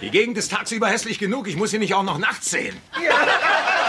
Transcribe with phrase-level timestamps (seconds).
[0.00, 2.76] Die Gegend ist tagsüber hässlich genug, ich muss sie nicht auch noch nachts sehen.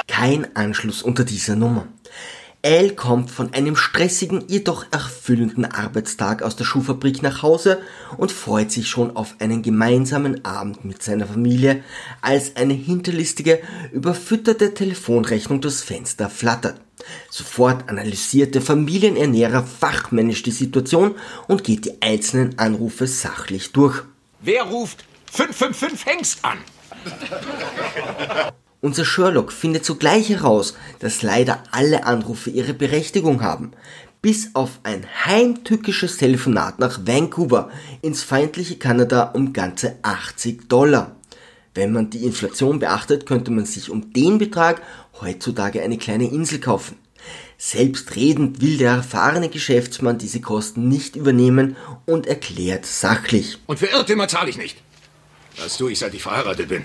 [0.07, 1.87] Kein Anschluss unter dieser Nummer.
[2.65, 7.81] Al kommt von einem stressigen, jedoch erfüllenden Arbeitstag aus der Schuhfabrik nach Hause
[8.17, 11.83] und freut sich schon auf einen gemeinsamen Abend mit seiner Familie,
[12.21, 13.61] als eine hinterlistige,
[13.93, 16.81] überfütterte Telefonrechnung durchs Fenster flattert.
[17.29, 21.15] Sofort analysiert der Familienernährer fachmännisch die Situation
[21.47, 24.03] und geht die einzelnen Anrufe sachlich durch.
[24.41, 26.57] Wer ruft 555 Hengst an?
[28.81, 33.73] Unser Sherlock findet sogleich heraus, dass leider alle Anrufe ihre Berechtigung haben,
[34.21, 37.69] bis auf ein heimtückisches Telefonat nach Vancouver
[38.01, 41.15] ins feindliche Kanada um ganze 80 Dollar.
[41.75, 44.81] Wenn man die Inflation beachtet, könnte man sich um den Betrag
[45.21, 46.97] heutzutage eine kleine Insel kaufen.
[47.57, 53.57] Selbstredend will der erfahrene Geschäftsmann diese Kosten nicht übernehmen und erklärt sachlich.
[53.67, 54.77] Und für Irrtümer zahle ich nicht.
[55.57, 56.83] Das tue ich, seit ich verheiratet bin.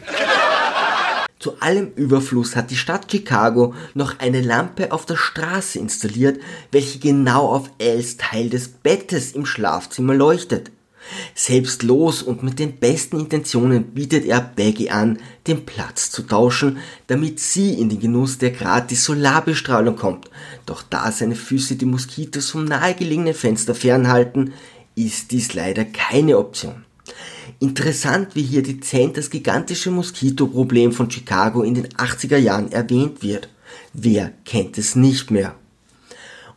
[1.38, 6.40] Zu allem Überfluss hat die Stadt Chicago noch eine Lampe auf der Straße installiert,
[6.72, 10.70] welche genau auf Els Teil des Bettes im Schlafzimmer leuchtet.
[11.34, 16.78] Selbstlos und mit den besten Intentionen bietet er Baggy an, den Platz zu tauschen,
[17.08, 20.30] damit sie in den Genuss der gratis Solarbestrahlung kommt.
[20.64, 24.54] Doch da seine Füße die Moskitos vom nahegelegenen Fenster fernhalten,
[24.94, 26.84] ist dies leider keine Option.
[27.60, 33.48] Interessant, wie hier dezent das gigantische Moskitoproblem von Chicago in den 80er Jahren erwähnt wird.
[33.92, 35.54] Wer kennt es nicht mehr?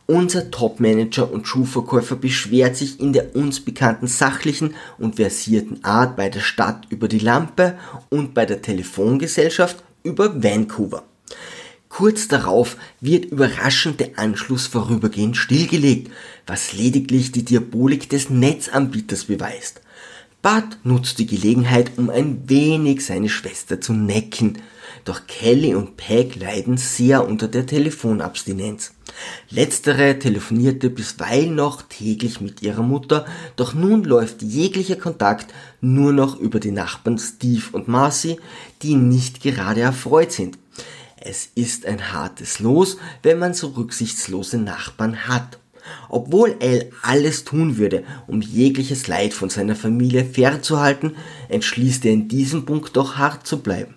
[0.06, 6.30] Unser Topmanager und Schuhverkäufer beschwert sich in der uns bekannten sachlichen und versierten Art bei
[6.30, 11.02] der Stadt über die Lampe und bei der Telefongesellschaft über Vancouver.
[11.90, 16.10] Kurz darauf wird überraschend der Anschluss vorübergehend stillgelegt,
[16.46, 19.82] was lediglich die Diabolik des Netzanbieters beweist.
[20.40, 24.58] Bud nutzt die Gelegenheit, um ein wenig seine Schwester zu necken.
[25.04, 28.92] Doch Kelly und Peg leiden sehr unter der Telefonabstinenz.
[29.50, 33.26] Letztere telefonierte bisweilen noch täglich mit ihrer Mutter,
[33.56, 38.38] doch nun läuft jeglicher Kontakt nur noch über die Nachbarn Steve und Marcy,
[38.82, 40.58] die nicht gerade erfreut sind.
[41.16, 45.58] Es ist ein hartes Los, wenn man so rücksichtslose Nachbarn hat.
[46.08, 51.16] Obwohl Al alles tun würde, um jegliches Leid von seiner Familie fernzuhalten,
[51.48, 53.94] entschließt er in diesem Punkt doch hart zu bleiben.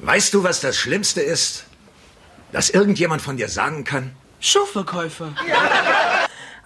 [0.00, 1.64] Weißt du, was das Schlimmste ist?
[2.52, 4.10] Dass irgendjemand von dir sagen kann?
[4.40, 5.34] Schuhverkäufer.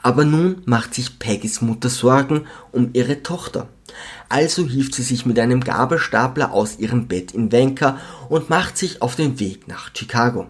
[0.03, 3.69] Aber nun macht sich Peggys Mutter Sorgen um ihre Tochter.
[4.29, 9.03] Also hieft sie sich mit einem Gabelstapler aus ihrem Bett in Venka und macht sich
[9.03, 10.47] auf den Weg nach Chicago.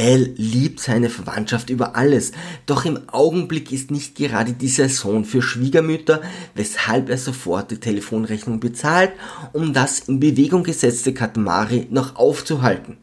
[0.00, 2.32] Al liebt seine Verwandtschaft über alles,
[2.64, 6.22] doch im Augenblick ist nicht gerade die Saison für Schwiegermütter,
[6.54, 9.12] weshalb er sofort die Telefonrechnung bezahlt,
[9.52, 12.96] um das in Bewegung gesetzte Katamari noch aufzuhalten.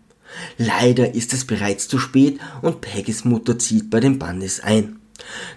[0.58, 4.98] Leider ist es bereits zu spät und Peggys Mutter zieht bei den Bandes ein.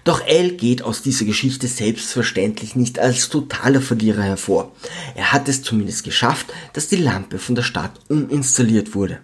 [0.03, 4.73] Doch Al geht aus dieser Geschichte selbstverständlich nicht als totaler Verlierer hervor.
[5.15, 9.21] Er hat es zumindest geschafft, dass die Lampe von der Stadt uminstalliert wurde.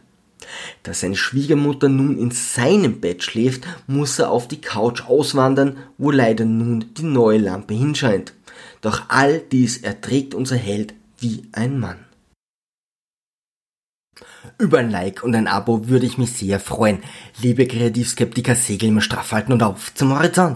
[0.87, 6.11] Da seine Schwiegermutter nun in seinem Bett schläft, muss er auf die Couch auswandern, wo
[6.11, 8.33] leider nun die neue Lampe hinscheint.
[8.79, 11.97] Doch all dies erträgt unser Held wie ein Mann.
[14.57, 16.99] Über ein Like und ein Abo würde ich mich sehr freuen.
[17.41, 20.55] Liebe Kreativskeptiker, segeln wir straff halten und auf zum Horizont.